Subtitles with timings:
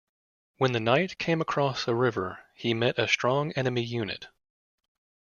[0.57, 4.29] When the knight came across a river he met a strong enemy unit.